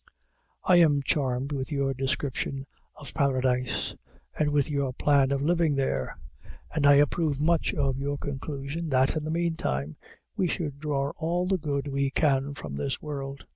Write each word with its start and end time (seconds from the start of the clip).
I 0.63 0.77
am 0.77 1.03
charmed 1.03 1.51
with 1.51 1.71
your 1.71 1.93
description 1.93 2.65
of 2.95 3.13
Paradise, 3.13 3.95
and 4.33 4.49
with 4.49 4.67
your 4.67 4.93
plan 4.93 5.31
of 5.31 5.43
living 5.43 5.75
there; 5.75 6.17
and 6.73 6.87
I 6.87 6.95
approve 6.95 7.39
much 7.39 7.75
of 7.75 7.99
your 7.99 8.17
conclusion, 8.17 8.89
that, 8.89 9.15
in 9.15 9.23
the 9.23 9.29
meantime, 9.29 9.97
we 10.35 10.47
should 10.47 10.79
draw 10.79 11.11
all 11.19 11.45
the 11.47 11.59
good 11.59 11.87
we 11.87 12.09
can 12.09 12.55
from 12.55 12.77
this 12.77 12.99
world. 12.99 13.45